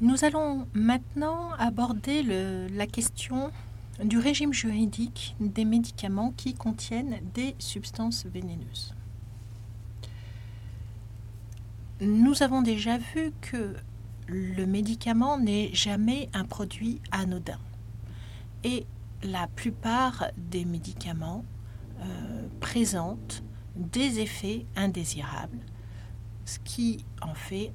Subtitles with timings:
[0.00, 3.50] Nous allons maintenant aborder la question
[4.04, 8.94] du régime juridique des médicaments qui contiennent des substances vénéneuses.
[12.00, 13.74] Nous avons déjà vu que
[14.28, 17.58] le médicament n'est jamais un produit anodin.
[18.62, 18.86] Et
[19.24, 21.44] la plupart des médicaments
[22.00, 23.42] euh, présentent
[23.74, 25.58] des effets indésirables,
[26.44, 27.72] ce qui en fait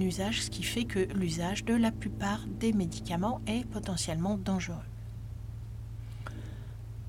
[0.00, 4.76] usage, ce qui fait que l'usage de la plupart des médicaments est potentiellement dangereux.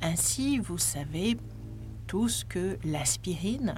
[0.01, 1.37] Ainsi, vous savez
[2.07, 3.75] tous que l'aspirine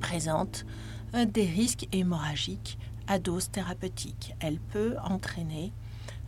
[0.00, 0.64] présente
[1.14, 4.34] euh, des risques hémorragiques à dose thérapeutique.
[4.40, 5.72] Elle peut entraîner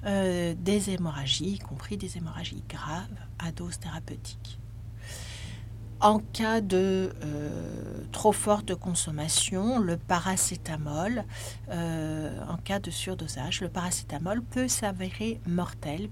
[0.05, 4.59] euh, des hémorragies, y compris des hémorragies graves à dose thérapeutique.
[6.07, 11.25] En cas de euh, trop forte consommation, le paracétamol,
[11.71, 16.09] euh, en cas de surdosage, le paracétamol peut s'avérer mortel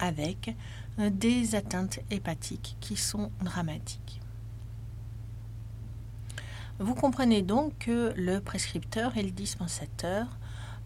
[0.00, 0.52] avec
[0.98, 4.20] euh, des atteintes hépatiques qui sont dramatiques.
[6.80, 10.26] Vous comprenez donc que le prescripteur et le dispensateur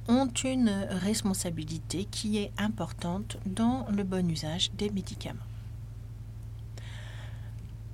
[0.06, 5.50] ont une responsabilité qui est importante dans le bon usage des médicaments.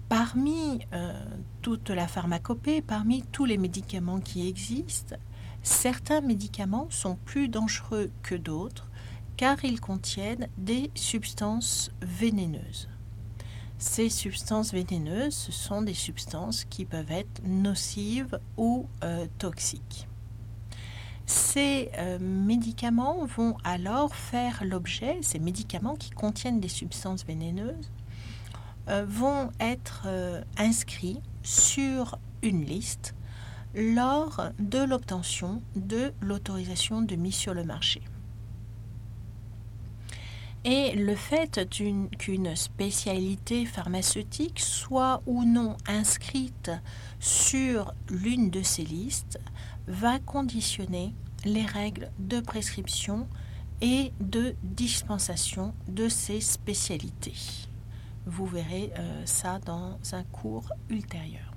[0.08, 1.12] Parmi euh,
[1.62, 5.16] toute la pharmacopée, parmi tous les médicaments qui existent,
[5.62, 8.88] certains médicaments sont plus dangereux que d'autres
[9.36, 12.88] car ils contiennent des substances vénéneuses.
[13.78, 20.08] Ces substances vénéneuses, ce sont des substances qui peuvent être nocives ou euh, toxiques.
[21.26, 27.90] Ces euh, médicaments vont alors faire l'objet, ces médicaments qui contiennent des substances vénéneuses,
[28.86, 33.14] vont être euh, inscrits sur une liste
[33.74, 38.00] lors de l'obtention de l'autorisation de mise sur le marché.
[40.64, 41.68] Et le fait
[42.18, 46.72] qu'une spécialité pharmaceutique soit ou non inscrite
[47.20, 49.38] sur l'une de ces listes
[49.86, 53.28] va conditionner les règles de prescription
[53.80, 57.65] et de dispensation de ces spécialités.
[58.26, 61.52] Vous verrez euh, ça dans un cours ultérieur.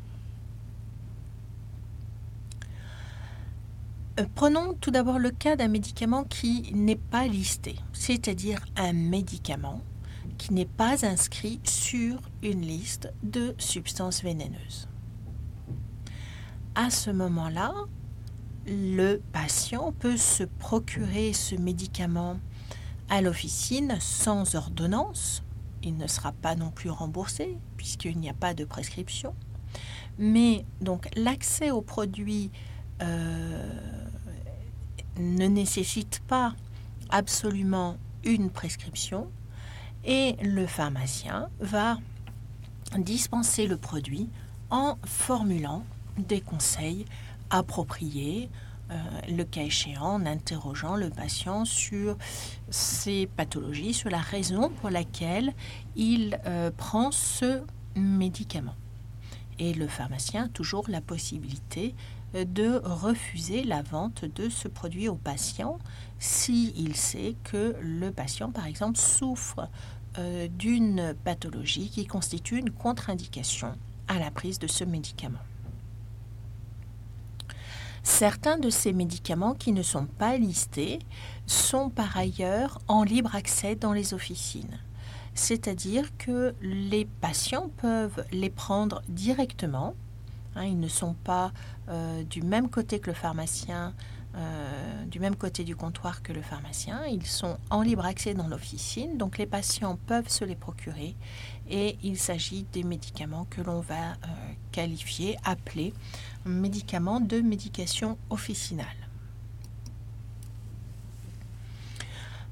[4.19, 9.81] Euh, Prenons tout d'abord le cas d'un médicament qui n'est pas listé, c'est-à-dire un médicament
[10.37, 14.87] qui n'est pas inscrit sur une liste de substances vénéneuses.
[16.75, 17.73] À ce moment-là,
[18.67, 22.39] le patient peut se procurer ce médicament
[23.09, 25.43] à l'officine sans ordonnance.
[25.83, 29.33] Il ne sera pas non plus remboursé puisqu'il n'y a pas de prescription.
[30.17, 32.51] Mais donc l'accès au produit
[33.01, 33.69] euh,
[35.17, 36.55] ne nécessite pas
[37.09, 39.29] absolument une prescription
[40.05, 41.97] et le pharmacien va
[42.97, 44.29] dispenser le produit
[44.69, 45.83] en formulant
[46.17, 47.05] des conseils
[47.49, 48.49] appropriés,
[48.91, 48.95] euh,
[49.29, 52.17] le cas échéant, en interrogeant le patient sur
[52.71, 55.53] ses pathologies, sur la raison pour laquelle
[55.95, 57.61] il euh, prend ce
[57.95, 58.75] médicament.
[59.59, 61.93] Et le pharmacien a toujours la possibilité
[62.33, 65.77] euh, de refuser la vente de ce produit au patient
[66.17, 69.69] s'il sait que le patient, par exemple, souffre
[70.57, 73.71] d'une pathologie qui constitue une contre-indication
[74.09, 75.39] à la prise de ce médicament.
[78.03, 80.99] Certains de ces médicaments qui ne sont pas listés
[81.47, 84.79] sont par ailleurs en libre accès dans les officines.
[85.33, 89.95] C'est-à-dire que les patients peuvent les prendre directement.
[90.55, 91.51] Hein, ils ne sont pas
[91.89, 93.93] euh, du même côté que le pharmacien,
[94.35, 97.05] euh, du même côté du comptoir que le pharmacien.
[97.07, 101.15] Ils sont en libre accès dans l'officine, donc les patients peuvent se les procurer
[101.69, 104.27] et il s'agit des médicaments que l'on va euh,
[104.71, 105.93] qualifier, appeler
[106.45, 108.87] médicaments de médication officinale.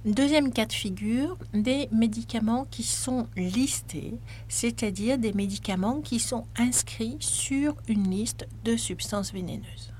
[0.06, 4.14] Deuxième cas de figure, des médicaments qui sont listés,
[4.48, 9.94] c'est-à-dire des médicaments qui sont inscrits sur une liste de substances vénéneuses.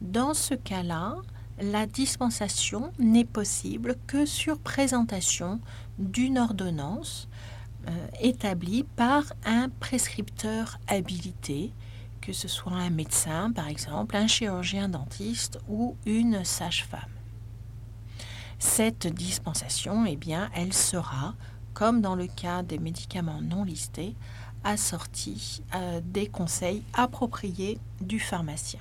[0.00, 1.16] Dans ce cas-là,
[1.60, 5.60] la dispensation n'est possible que sur présentation
[5.98, 7.28] d'une ordonnance
[7.88, 11.72] euh, établie par un prescripteur habilité,
[12.20, 17.00] que ce soit un médecin par exemple, un chirurgien dentiste ou une sage-femme.
[18.58, 21.34] Cette dispensation, eh bien, elle sera,
[21.74, 24.16] comme dans le cas des médicaments non listés,
[24.64, 28.80] assortie euh, des conseils appropriés du pharmacien.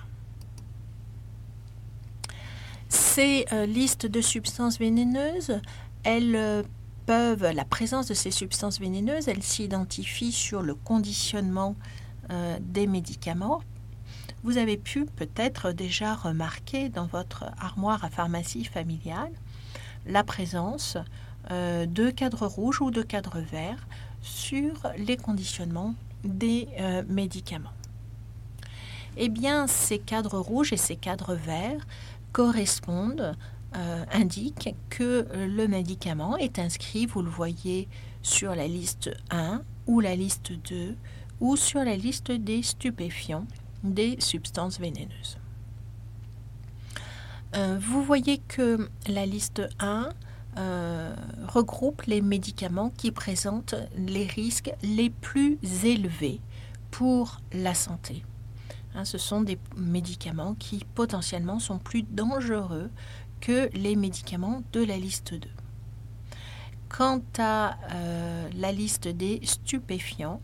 [2.94, 5.60] Ces listes de substances vénéneuses,
[6.04, 6.64] elles
[7.06, 11.76] peuvent, la présence de ces substances vénéneuses, elles s'identifient sur le conditionnement
[12.62, 13.62] des médicaments.
[14.44, 19.32] Vous avez pu peut-être déjà remarquer dans votre armoire à pharmacie familiale
[20.06, 20.98] la présence
[21.52, 23.88] euh, de cadres rouges ou de cadres verts
[24.22, 27.74] sur les conditionnements des euh, médicaments.
[29.18, 31.86] Eh bien, ces cadres rouges et ces cadres verts
[32.34, 33.36] correspondent,
[33.76, 37.88] euh, indiquent que le médicament est inscrit, vous le voyez,
[38.22, 40.96] sur la liste 1 ou la liste 2
[41.40, 43.46] ou sur la liste des stupéfiants,
[43.84, 45.38] des substances vénéneuses.
[47.80, 50.10] vous voyez que la liste 1
[50.56, 51.16] euh,
[51.48, 56.42] regroupe les médicaments qui présentent les risques les plus élevés
[56.92, 58.24] pour la santé.
[58.96, 62.90] Hein, ce sont des médicaments qui potentiellement sont plus dangereux
[63.42, 65.50] que les médicaments de la liste 2.
[66.90, 70.42] Quant à euh, la liste des stupéfiants,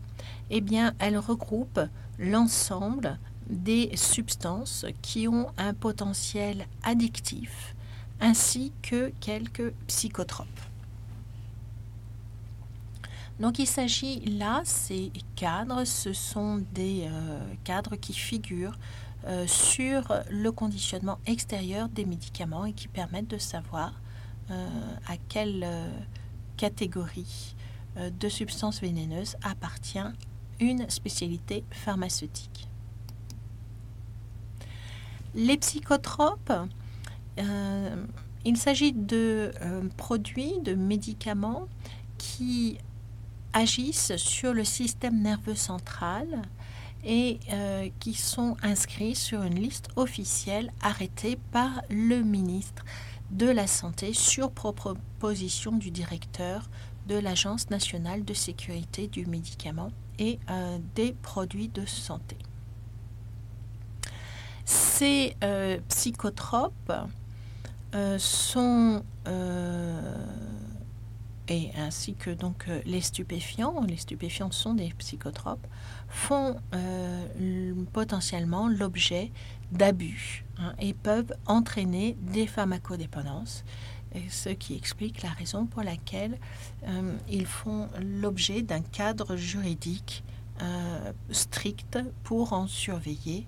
[0.50, 0.62] eh
[0.98, 1.80] elle regroupe
[2.18, 3.18] l'ensemble
[3.48, 7.74] des substances qui ont un potentiel addictif
[8.20, 10.69] ainsi que quelques psychotropes.
[13.40, 18.78] Donc il s'agit là, ces cadres, ce sont des euh, cadres qui figurent
[19.26, 23.94] euh, sur le conditionnement extérieur des médicaments et qui permettent de savoir
[24.50, 24.68] euh,
[25.08, 25.66] à quelle
[26.58, 27.54] catégorie
[27.96, 29.98] de substances vénéneuses appartient
[30.60, 32.68] une spécialité pharmaceutique.
[35.34, 36.52] Les psychotropes
[38.44, 39.50] il s'agit de
[39.96, 41.68] produits, de médicaments
[42.18, 42.78] qui
[43.52, 46.42] agissent sur le système nerveux central
[47.04, 52.84] et euh, qui sont inscrits sur une liste officielle arrêtée par le ministre
[53.30, 56.68] de la Santé sur proposition du directeur
[57.06, 60.38] de l'Agence nationale de sécurité du médicament et
[60.94, 62.36] des produits de santé.
[64.66, 65.34] Ces
[65.88, 66.92] psychotropes
[67.92, 70.14] euh, sont euh,
[71.50, 75.66] et ainsi que donc euh, les stupéfiants, les stupéfiants sont des psychotropes,
[76.08, 76.56] font
[77.92, 79.30] potentiellement l'objet
[79.72, 83.64] d'abus hein, et peuvent entraîner des pharmacodépendances,
[84.28, 86.36] ce qui explique la raison pour laquelle
[87.28, 90.24] ils font l'objet d'un cadre juridique
[91.30, 93.46] strict pour en surveiller,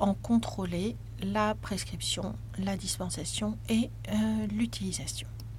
[0.00, 5.28] en contrôler la prescription, la dispensation et euh, l'utilisation.